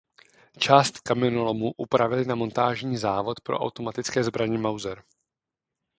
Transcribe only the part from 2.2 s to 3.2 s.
na montážní